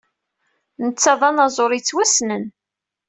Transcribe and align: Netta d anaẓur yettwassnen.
Netta 0.85 1.13
d 1.19 1.21
anaẓur 1.29 1.71
yettwassnen. 1.73 2.43